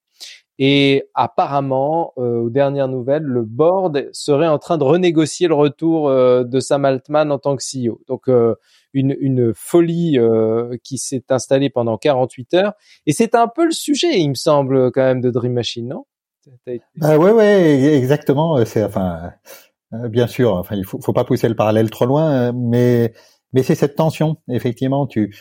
[0.59, 6.09] Et apparemment, euh, aux dernières nouvelles, le board serait en train de renégocier le retour
[6.09, 8.01] euh, de Sam Altman en tant que CEO.
[8.09, 8.55] Donc euh,
[8.95, 10.19] une, une, folie
[10.83, 12.73] qui s'est installée pendant 48 heures.
[13.05, 16.07] Et c'est un peu le sujet, il me semble, quand même, de Dream Machine, non?
[16.97, 18.65] Bah ouais, ouais, exactement.
[18.65, 19.33] C'est enfin,
[20.09, 20.55] bien sûr.
[20.55, 23.13] Enfin, il faut, faut pas pousser le parallèle trop loin, mais
[23.53, 24.37] mais c'est cette tension.
[24.49, 25.35] Effectivement, tu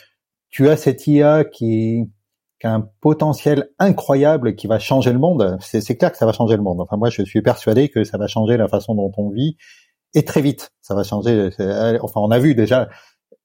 [0.50, 2.10] tu as cette IA qui
[2.60, 5.58] qui a un potentiel incroyable qui va changer le monde.
[5.60, 6.80] C'est clair que ça va changer le monde.
[6.80, 9.56] Enfin, moi, je suis persuadé que ça va changer la façon dont on vit
[10.14, 10.72] et très vite.
[10.80, 11.50] Ça va changer.
[12.00, 12.88] Enfin, on a vu déjà.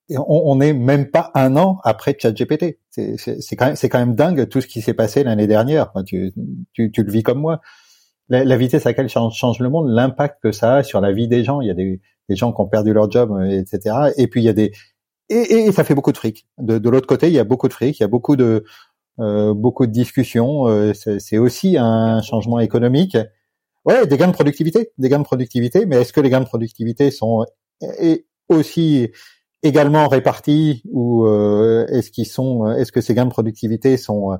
[0.10, 2.80] On n'est même pas un an après ChatGPT.
[2.90, 5.92] C'est quand même, quand même dingue tout ce qui s'est passé l'année dernière.
[6.06, 6.34] tu,
[6.74, 7.62] tu, tu, le vis comme moi.
[8.30, 11.28] La, vitesse à laquelle change, change le monde, l'impact que ça a sur la vie
[11.28, 11.60] des gens.
[11.60, 14.14] Il y a des, des gens qui ont perdu leur job, etc.
[14.16, 14.72] Et puis il y a des
[15.32, 16.46] et, et ça fait beaucoup de fric.
[16.58, 17.98] De, de l'autre côté, il y a beaucoup de fric.
[18.00, 18.64] Il y a beaucoup de euh,
[19.54, 20.68] beaucoup de discussions.
[20.68, 23.18] Euh, c'est aussi un changement économique.
[23.86, 25.86] Ouais, des gains de productivité, des gains de productivité.
[25.86, 27.46] Mais est-ce que les gains de productivité sont
[28.50, 29.10] aussi
[29.64, 34.38] également répartis ou euh, est-ce qu'ils sont, est-ce que ces gains de productivité sont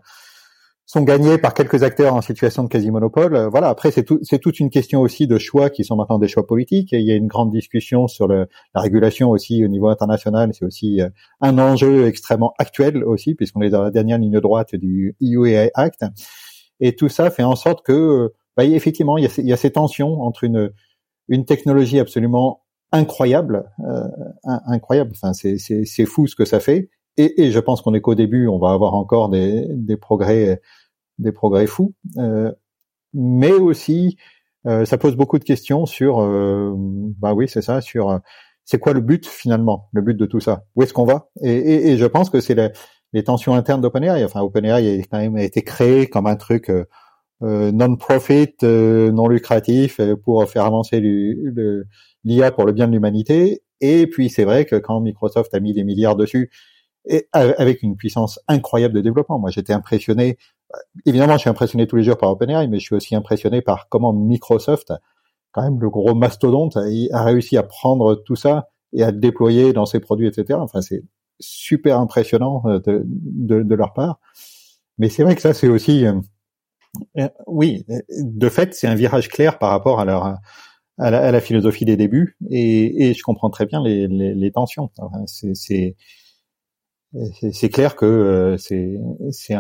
[0.92, 3.34] sont gagnés par quelques acteurs en situation de quasi-monopole.
[3.34, 3.70] Euh, voilà.
[3.70, 6.90] Après, c'est tout, toute une question aussi de choix qui sont maintenant des choix politiques.
[6.92, 10.54] Il y a une grande discussion sur le, la régulation aussi au niveau international.
[10.54, 11.08] C'est aussi euh,
[11.40, 15.72] un enjeu extrêmement actuel aussi, puisqu'on est dans la dernière ligne droite du EU AI
[15.76, 16.04] Act.
[16.82, 19.58] Et tout ça fait en sorte que, bah, effectivement, il y, a, il y a
[19.58, 20.72] ces tensions entre une,
[21.30, 24.10] une technologie absolument incroyable, euh,
[24.44, 25.12] incroyable.
[25.14, 26.90] Enfin, c'est fou ce que ça fait.
[27.16, 28.50] Et, et je pense qu'on est qu'au début.
[28.50, 30.60] On va avoir encore des, des progrès
[31.22, 32.52] des progrès fous, euh,
[33.14, 34.18] mais aussi
[34.68, 38.20] euh, ça pose beaucoup de questions sur, euh, bah oui, c'est ça, sur
[38.66, 41.30] c'est quoi le but finalement, le but de tout ça, où est-ce qu'on va?
[41.42, 42.56] Et, et, et, je pense que c'est
[43.14, 44.24] les tensions internes d'OpenAI.
[44.24, 46.72] Enfin, OpenAI a quand même été créé comme un truc
[47.44, 51.00] euh, non-profit, euh, non lucratif, pour faire avancer
[52.24, 53.64] l'IA pour le bien de l'humanité.
[53.82, 56.52] Et puis c'est vrai que quand Microsoft a mis des milliards dessus,
[57.06, 59.40] et avec une puissance incroyable de développement.
[59.40, 60.38] Moi, j'étais impressionné.
[61.06, 63.90] Évidemment, je suis impressionné tous les jours par OpenAI, mais je suis aussi impressionné par
[63.90, 64.94] comment Microsoft,
[65.52, 69.74] quand même le gros mastodonte, a réussi à prendre tout ça et à le déployer
[69.74, 70.60] dans ses produits, etc.
[70.62, 71.04] Enfin, c'est
[71.40, 74.20] super impressionnant euh, de, leur part.
[74.98, 76.14] Mais c'est vrai que ça, c'est aussi, euh,
[77.18, 80.38] euh, oui, de fait, c'est un virage clair par rapport à leur
[80.98, 84.92] à la, philosophie des débuts, et, je comprends très bien les, tensions.
[87.52, 88.98] C'est clair que euh, c'est
[89.32, 89.56] c'est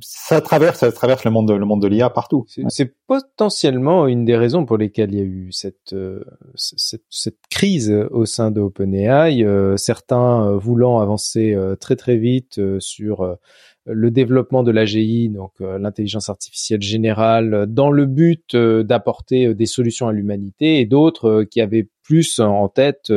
[0.00, 2.46] ça traverse ça traverse le monde de, le monde de l'IA partout.
[2.68, 7.36] C'est potentiellement une des raisons pour lesquelles il y a eu cette euh, cette, cette,
[7.50, 9.44] crise au sein de OpenAI.
[9.44, 13.36] Euh, certains voulant avancer très très vite sur
[13.84, 20.12] le développement de l'AGI, donc l'intelligence artificielle générale, dans le but d'apporter des solutions à
[20.12, 23.12] l'humanité, et d'autres qui avaient plus en tête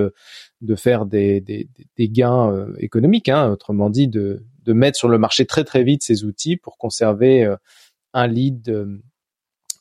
[0.62, 1.68] de faire des,
[1.98, 6.26] gains euh, économiques, hein, autrement dit de, mettre sur le marché très très vite ces
[6.26, 7.56] outils pour conserver euh,
[8.14, 9.00] un lead euh,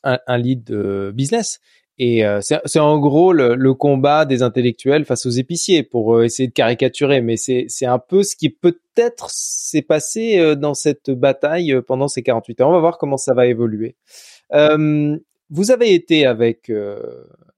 [0.03, 0.71] un, lead
[1.13, 1.59] business.
[1.99, 7.19] Et c'est en gros le, combat des intellectuels face aux épiciers pour essayer de caricaturer,
[7.19, 12.61] mais c'est un peu ce qui peut-être s'est passé dans cette bataille pendant ces 48
[12.61, 12.69] heures.
[12.69, 13.97] On va voir comment ça va évoluer.
[14.49, 16.71] vous avez été avec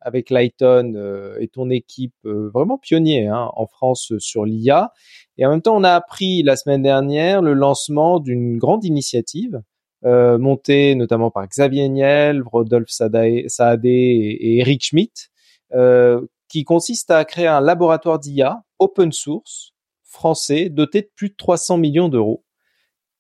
[0.02, 4.92] avec Lighton euh, et ton équipe euh, vraiment pionnier hein, en France euh, sur l'IA.
[5.38, 9.62] Et en même temps, on a appris la semaine dernière le lancement d'une grande initiative
[10.04, 13.46] euh, monté notamment par Xavier Niel, Rodolphe Saadé
[13.86, 15.30] et, Eric Schmidt,
[15.74, 21.36] euh, qui consiste à créer un laboratoire d'IA open source français doté de plus de
[21.38, 22.44] 300 millions d'euros.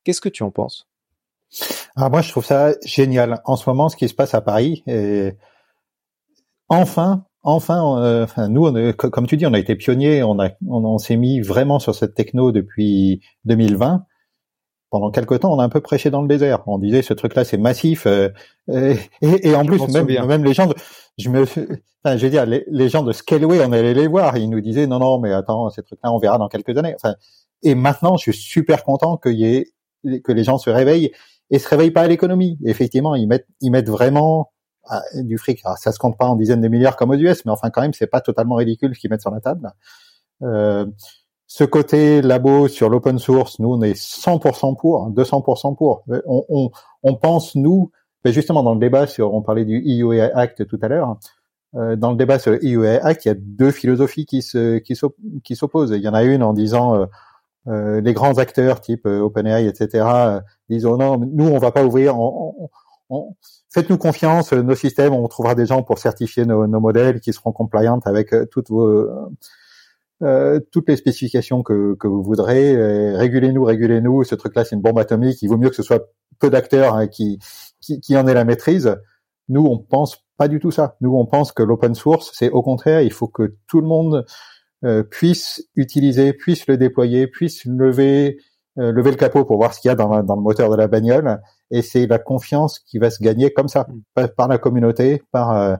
[0.04, 0.88] Qu'est-ce que tu en penses?
[1.96, 3.42] Alors moi, je trouve ça génial.
[3.46, 5.34] En ce moment, ce qui se passe à Paris, et
[6.72, 10.50] enfin, enfin, euh, enfin nous, on comme tu dis, on a été pionniers, on, a,
[10.68, 14.06] on s'est mis vraiment sur cette techno depuis 2020
[14.92, 16.64] pendant quelque temps, on a un peu prêché dans le désert.
[16.68, 18.06] On disait ce truc-là, c'est massif.
[18.06, 18.30] Euh,
[19.22, 20.76] et, en plus, même, même, les gens, de,
[21.18, 24.38] je me, enfin, je veux dire, les, gens de Scaleway, on allait les voir.
[24.38, 26.94] Ils nous disaient non, non, mais attends, ces trucs-là, on verra dans quelques années.
[26.94, 27.16] Enfin,
[27.64, 29.72] et maintenant, je suis super content qu'il y ait,
[30.22, 31.12] que les gens se réveillent
[31.52, 32.58] et se réveillent pas à l'économie.
[32.66, 34.52] Effectivement, ils mettent, ils mettent vraiment
[35.16, 35.62] du fric.
[35.64, 37.82] Alors, ça se compte pas en dizaines de milliards comme aux US, mais enfin, quand
[37.82, 39.72] même, c'est pas totalement ridicule ce qu'ils mettent sur la table.
[40.44, 40.86] Euh,
[41.48, 46.04] ce côté labo sur l'open source, nous, on est 100% pour, 200% pour.
[46.26, 46.72] On, on,
[47.04, 47.92] on pense, nous,
[48.24, 51.18] mais justement, dans le débat sur, on parlait du EUA Act tout à l'heure,
[51.76, 54.78] euh, dans le débat sur le EUA Act, il y a deux philosophies qui se
[54.78, 55.92] qui s'opposent.
[55.92, 57.06] Il y en a une en disant euh,
[57.68, 60.06] euh, les grands acteurs type OpenAI, etc.
[60.70, 62.16] disent oh non, nous on va pas ouvrir.
[63.74, 67.54] Faites-nous confiance, nos systèmes, on trouvera des gens pour certifier nos, nos modèles qui seront
[67.54, 69.10] compliants avec toutes vos
[70.24, 72.76] euh, toutes les spécifications que, que vous voudrez.
[72.76, 74.24] Euh, régulez-nous, régulez-nous.
[74.24, 75.42] Ce truc-là, c'est une bombe atomique.
[75.42, 77.40] Il vaut mieux que ce soit peu d'acteurs hein, qui,
[77.80, 78.98] qui, qui en aient la maîtrise.
[79.50, 80.96] Nous, on pense pas du tout ça.
[81.02, 84.26] Nous, on pense que l'open source, c'est au contraire, il faut que tout le monde
[84.84, 88.38] euh, puisse utiliser, puisse le déployer, puisse lever
[88.78, 90.88] lever le capot pour voir ce qu'il y a dans, dans, le moteur de la
[90.88, 91.42] bagnole.
[91.72, 94.28] Et c'est la confiance qui va se gagner comme ça, mm.
[94.36, 95.78] par, la communauté, par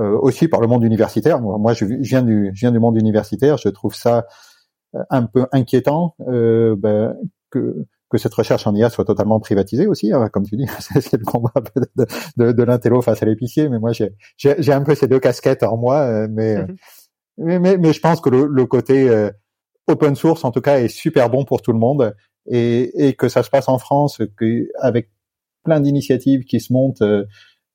[0.00, 1.40] euh, aussi par le monde universitaire.
[1.40, 3.56] Moi, je, viens du, je viens du monde universitaire.
[3.56, 4.26] Je trouve ça
[4.94, 7.16] euh, un peu inquiétant euh, ben,
[7.50, 11.18] que que cette recherche en IA soit totalement privatisée aussi, hein, comme tu dis, c'est
[11.18, 12.06] le combat de,
[12.38, 15.76] de, de l'intello face à l'épicier, mais moi j'ai un peu ces deux casquettes en
[15.76, 16.76] moi, mais, mm-hmm.
[17.36, 19.28] mais, mais, mais, je pense que le, le côté
[19.88, 23.28] open source en tout cas est super bon pour tout le monde et, et que
[23.28, 25.10] ça se passe en France, que, avec
[25.64, 27.02] plein d'initiatives qui se montent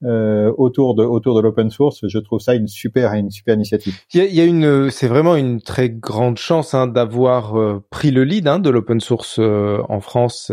[0.06, 3.94] euh, autour de autour de l'open source, je trouve ça une super une super initiative.
[4.14, 7.58] Il y a, il y a une, c'est vraiment une très grande chance hein, d'avoir
[7.58, 10.52] euh, pris le lead hein, de l'open source euh, en France,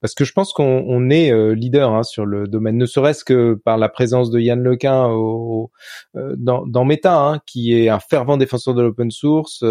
[0.00, 3.54] parce que je pense qu'on on est leader hein, sur le domaine, ne serait-ce que
[3.54, 5.70] par la présence de Yann Lequin au,
[6.14, 9.62] dans, dans Meta, hein, qui est un fervent défenseur de l'open source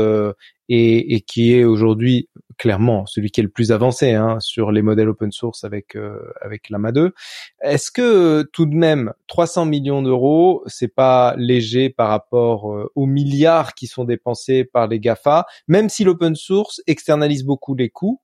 [0.69, 4.81] et, et qui est aujourd'hui clairement celui qui est le plus avancé hein, sur les
[4.81, 7.13] modèles open source avec euh, avec Lama 2.
[7.61, 13.05] Est-ce que tout de même 300 millions d'euros, c'est pas léger par rapport euh, aux
[13.05, 18.21] milliards qui sont dépensés par les Gafa, même si l'open source externalise beaucoup les coûts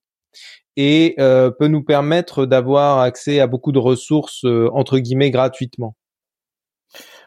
[0.78, 5.96] et euh, peut nous permettre d'avoir accès à beaucoup de ressources entre guillemets gratuitement?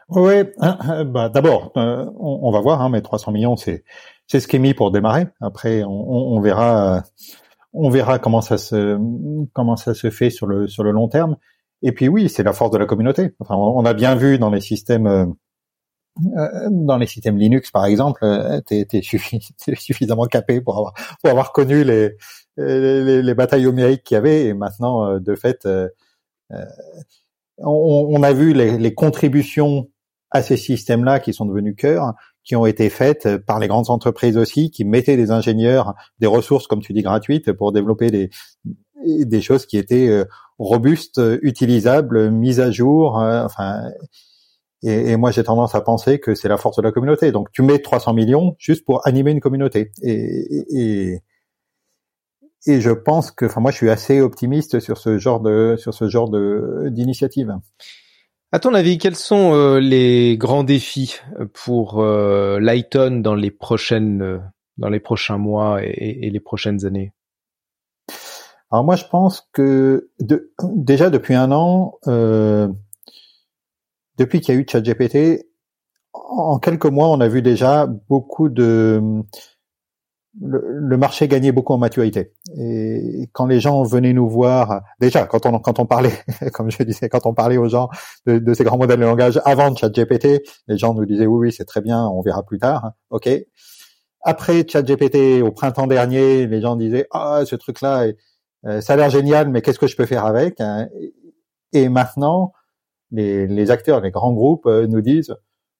[0.09, 3.83] Oui, bah, d'abord, on, on, va voir, hein, mais 300 millions, c'est
[4.27, 5.27] c'est ce qui est mis pour démarrer.
[5.41, 7.03] Après, on, on, verra,
[7.73, 8.97] on verra comment ça se
[9.53, 11.37] comment ça se fait sur le sur le long terme.
[11.81, 13.33] Et puis oui, c'est la force de la communauté.
[13.39, 15.35] Enfin, on a bien vu dans les systèmes
[16.37, 19.01] euh, dans les systèmes Linux, par exemple, euh, tu es,
[19.77, 22.15] suffisamment capé pour avoir pour avoir connu les
[22.57, 24.45] les, les batailles numériques qu'il y avait.
[24.45, 25.67] Et maintenant, euh, de fait,
[27.57, 29.89] on, on, a vu les, les contributions
[30.35, 34.37] à ces systèmes-là qui sont devenus cœur, qui ont été faites par les grandes entreprises
[34.37, 38.29] aussi, qui mettaient des ingénieurs, des ressources, comme tu dis, gratuites pour développer des,
[39.05, 40.25] des choses qui étaient euh,
[40.59, 43.19] robustes, utilisables, mises à jour.
[43.19, 43.83] Euh, enfin,
[44.83, 47.31] et, moi j'ai tendance à penser que c'est la force de la communauté.
[47.31, 49.91] Donc tu mets 300 millions juste pour animer une communauté.
[50.01, 51.19] Et, et,
[52.67, 55.93] et je pense que, enfin moi je suis assez optimiste sur ce genre de sur
[55.93, 57.55] ce genre de d'initiative.
[58.51, 63.51] À ton avis, quels sont euh, les grands défis euh, pour euh, Lighton dans les
[63.51, 64.39] prochaines, euh,
[64.77, 67.13] dans les prochains mois et, les prochaines années?
[68.71, 71.97] Alors moi, je pense que déjà depuis un an,
[74.17, 75.47] depuis qu'il y a eu ChatGPT,
[76.13, 79.01] en quelques mois, on a vu déjà beaucoup de
[80.41, 82.33] le, marché gagnait beaucoup en maturité.
[82.57, 86.13] Et quand les gens venaient nous voir, déjà quand on quand on parlait,
[86.53, 87.89] comme je disais, quand on parlait aux gens
[88.25, 91.65] de, ces grands modèles de langage avant ChatGPT, les gens nous disaient oui oui c'est
[91.65, 93.29] très bien, on verra plus tard, ok.
[94.21, 98.07] Après ChatGPT au printemps dernier, les gens disaient ah ce truc là,
[98.65, 100.61] euh, ça a l'air génial, mais qu'est-ce que je peux faire avec
[101.73, 102.53] Et maintenant,
[103.11, 105.35] les, les acteurs, les grands groupes euh, nous disent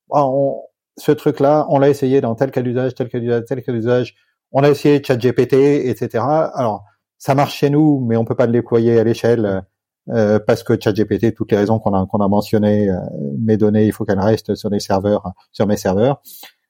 [0.09, 0.61] on,
[0.97, 3.71] ce truc là, on l'a essayé dans tel cas d'usage, tel cas d'usage, tel cas
[3.71, 4.15] d'usage
[4.55, 6.23] on a essayé ChatGPT, etc.
[6.53, 6.85] Alors,
[7.17, 9.63] ça marche chez nous, mais on peut pas le déployer à l'échelle
[10.09, 12.95] euh, parce que ChatGPT, toutes les raisons qu'on a qu'on a mentionnées, euh,
[13.37, 16.21] mes données, il faut qu'elles restent sur les serveurs, sur mes serveurs.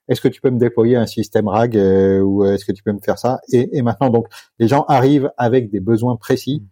[0.08, 2.92] Est-ce que tu peux me déployer un système RAG euh, ou est-ce que tu peux
[2.92, 3.40] me faire ça?
[3.52, 6.64] Et, et, maintenant, donc, les gens arrivent avec des besoins précis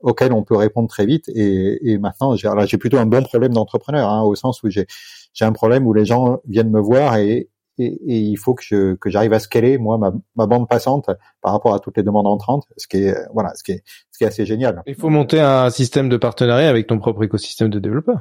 [0.00, 1.28] auxquels on peut répondre très vite.
[1.34, 4.86] Et, et maintenant, j'ai, j'ai plutôt un bon problème d'entrepreneur, hein, au sens où j'ai
[5.32, 8.62] j'ai un problème où les gens viennent me voir et, et, et, il faut que
[8.62, 11.10] je que j'arrive à scaler moi ma, ma, bande passante
[11.40, 14.18] par rapport à toutes les demandes entrantes, ce qui est voilà, ce qui est ce
[14.18, 14.82] qui est assez génial.
[14.86, 18.20] Il faut monter un système de partenariat avec ton propre écosystème de développeurs.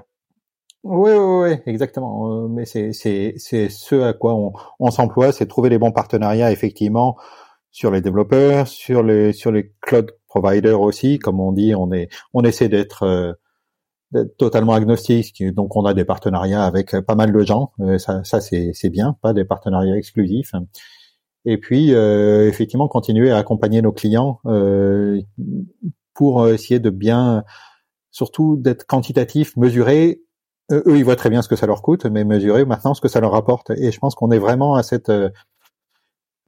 [0.84, 2.44] Oui, oui, oui, exactement.
[2.44, 5.92] Euh, mais c'est c'est c'est ce à quoi on, on s'emploie, c'est trouver les bons
[5.92, 7.18] partenariats effectivement
[7.72, 12.10] sur les développeurs, sur les sur les cloud providers aussi, comme on dit, on est
[12.34, 13.38] on essaie d'être
[14.16, 18.24] euh, totalement agnostique, donc on a des partenariats avec pas mal de gens, euh, ça,
[18.24, 20.54] ça c'est bien, pas des partenariats exclusifs.
[21.46, 25.20] Et puis euh, effectivement continuer à accompagner nos clients euh,
[26.14, 27.44] pour essayer de bien,
[28.12, 30.22] surtout d'être quantitatif, mesurer.
[30.72, 33.10] Eux, ils voient très bien ce que ça leur coûte, mais mesurer maintenant ce que
[33.10, 33.72] ça leur apporte.
[33.72, 35.12] Et je pense qu'on est vraiment à cette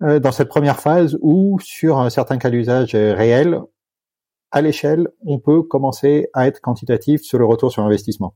[0.01, 3.59] dans cette première phase où, sur un certain cas d'usage réel,
[4.51, 8.35] à l'échelle, on peut commencer à être quantitatif sur le retour sur investissement.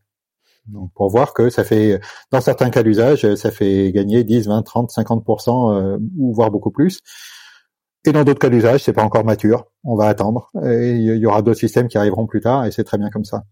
[0.67, 1.99] Donc, pour voir que ça fait,
[2.31, 6.99] dans certains cas d'usage, ça fait gagner 10, 20, 30, 50%, ou voire beaucoup plus.
[8.05, 9.65] Et dans d'autres cas d'usage, c'est pas encore mature.
[9.83, 10.51] On va attendre.
[10.63, 13.25] Et il y aura d'autres systèmes qui arriveront plus tard, et c'est très bien comme
[13.25, 13.43] ça.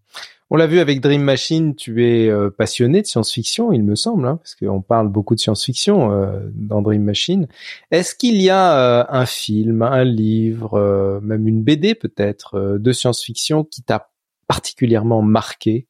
[0.50, 4.26] On l'a vu avec Dream Machine, tu es euh, passionné de science-fiction, il me semble,
[4.26, 7.48] hein, parce qu'on parle beaucoup de science-fiction euh, dans Dream Machine.
[7.90, 13.64] Est-ce qu'il y a euh, un film, un livre, même une BD peut-être de science-fiction
[13.64, 14.10] qui t'a
[14.46, 15.86] particulièrement marqué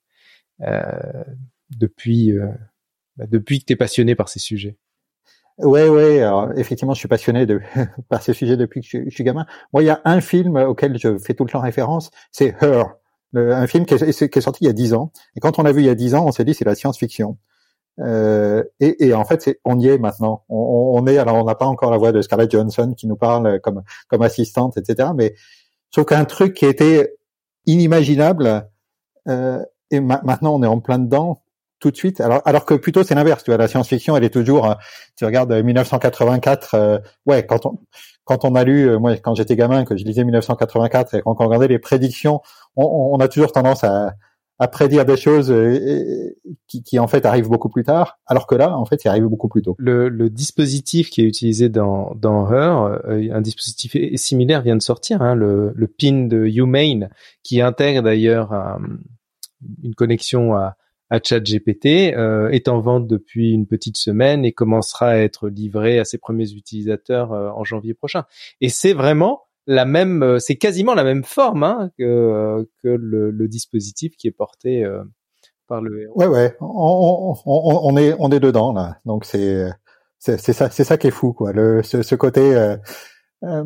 [1.71, 2.33] depuis
[3.16, 4.77] bah, depuis que tu es passionné par ces sujets?
[5.59, 6.21] Ouais, ouais.
[6.57, 7.61] Effectivement, je suis passionné de
[8.09, 9.47] par ces sujets depuis que je, suis gamin.
[9.73, 12.97] Moi, il y a un film auquel je fais tout le temps référence, c'est Her
[13.34, 15.12] un film qui est, sorti il y a dix ans.
[15.36, 16.74] Et quand on l'a vu il y a dix ans, on s'est dit c'est la
[16.74, 17.38] science-fiction.
[18.00, 20.44] Euh, et, et, en fait, on y est maintenant.
[20.48, 23.16] On, on est alors on n'a pas encore la voix de Scarlett Johansson qui nous
[23.16, 25.10] parle comme comme assistante, etc.
[25.16, 25.34] Mais
[25.94, 27.16] sauf qu'un truc qui était
[27.66, 28.68] inimaginable
[29.28, 31.42] euh, et maintenant on est en plein dedans
[31.80, 32.20] tout de suite.
[32.20, 33.44] Alors, alors que plutôt c'est l'inverse.
[33.44, 34.70] Tu vois, la science-fiction, elle est toujours.
[34.70, 34.74] Euh,
[35.16, 36.74] tu regardes 1984.
[36.74, 37.78] Euh, euh, ouais, quand on
[38.24, 41.44] quand on a lu, moi, quand j'étais gamin, que je lisais 1984 et quand on
[41.44, 42.42] regardait les prédictions,
[42.76, 44.12] on, on a toujours tendance à,
[44.58, 45.50] à prédire des choses
[46.66, 49.24] qui, qui, en fait arrivent beaucoup plus tard, alors que là, en fait, il arrive
[49.24, 49.76] beaucoup plus tôt.
[49.78, 55.22] Le, le dispositif qui est utilisé dans, dans Her, un dispositif similaire vient de sortir,
[55.22, 57.08] hein, le, le pin de Humane,
[57.42, 58.52] qui intègre d'ailleurs
[59.82, 60.76] une connexion à,
[61.11, 65.99] à ChatGPT euh, est en vente depuis une petite semaine et commencera à être livré
[65.99, 68.25] à ses premiers utilisateurs euh, en janvier prochain.
[68.61, 73.31] Et c'est vraiment la même, euh, c'est quasiment la même forme hein, que, que le,
[73.31, 75.05] le, dispositif qui est porté euh,
[75.66, 76.18] par le héros.
[76.18, 79.68] Ouais, ouais, on, on, on, est on est dedans là, donc c'est
[80.18, 82.55] c'est ça c'est ça qui est fou quoi, le ce, ce côté
[83.44, 83.64] euh,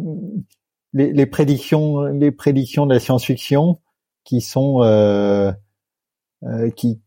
[0.92, 3.80] les, les prédictions les prédictions de la science-fiction
[4.24, 5.52] qui sont euh,
[6.74, 7.00] qui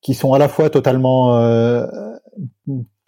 [0.00, 1.86] qui sont à la fois totalement, euh,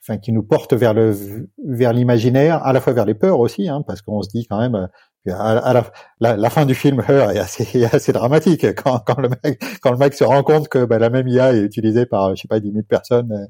[0.02, 3.68] enfin, qui nous portent vers le vers l'imaginaire, à la fois vers les peurs aussi,
[3.68, 4.74] hein, parce qu'on se dit quand même.
[4.74, 4.86] Euh,
[5.28, 5.74] à,
[6.18, 9.98] la, fin du film Her est assez, assez dramatique quand, quand le mec quand le
[9.98, 12.58] mec se rend compte que bah, la même IA est utilisée par je sais pas
[12.58, 13.46] dix mille personnes euh,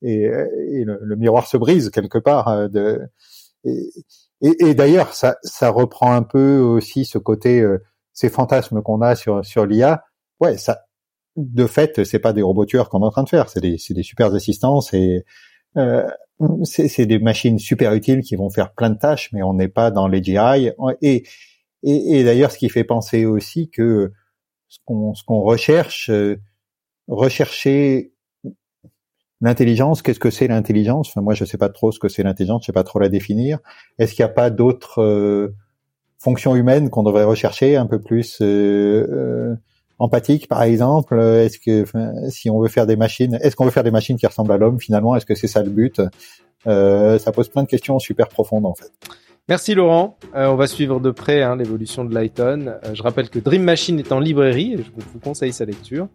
[0.00, 0.30] et,
[0.80, 3.00] et le, miroir se brise quelque part de
[3.64, 3.90] et,
[4.40, 7.66] et, d'ailleurs ça ça reprend un peu aussi ce côté
[8.12, 10.04] ces fantasmes qu'on a sur sur l'IA
[10.38, 10.82] ouais ça
[11.38, 13.76] de fait, c'est pas des robots tueurs qu'on est en train de faire, c'est des,
[13.90, 15.24] des super assistants, c'est
[15.76, 16.06] euh,
[16.64, 19.90] c'est des machines super utiles qui vont faire plein de tâches, mais on n'est pas
[19.90, 20.70] dans les GI.
[21.02, 21.24] Et,
[21.82, 24.12] et, d'ailleurs, ce qui fait penser aussi que
[24.68, 26.40] ce qu'on recherche, euh,
[27.08, 28.12] rechercher
[29.40, 31.08] l'intelligence, qu'est-ce que c'est l'intelligence?
[31.08, 33.08] Enfin, Moi, je sais pas trop ce que c'est l'intelligence, je sais pas trop la
[33.08, 33.58] définir.
[33.98, 35.56] Est-ce qu'il n'y a pas d'autres euh,
[36.18, 39.56] fonctions humaines qu'on devrait rechercher un peu plus euh,
[39.98, 41.84] empathique, par exemple Est-ce que
[42.30, 44.58] si on veut faire des machines, est-ce qu'on veut faire des machines qui ressemblent à
[44.58, 46.00] l'homme finalement Est-ce que c'est ça le but?
[46.66, 48.92] Euh, Ça pose plein de questions super profondes en fait.
[49.48, 50.18] Merci Laurent.
[50.36, 52.66] Euh, on va suivre de près hein, l'évolution de Lighton.
[52.66, 56.08] Euh, je rappelle que Dream Machine est en librairie et je vous conseille sa lecture.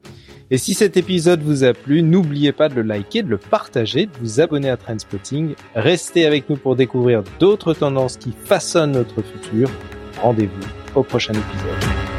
[0.52, 4.06] Et si cet épisode vous a plu, n'oubliez pas de le liker, de le partager,
[4.06, 5.56] de vous abonner à Trendspotting.
[5.74, 9.68] Restez avec nous pour découvrir d'autres tendances qui façonnent notre futur.
[10.22, 12.13] Rendez-vous au prochain épisode.